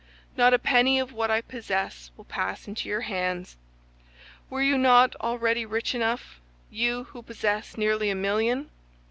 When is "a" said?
0.51-0.57, 8.09-8.15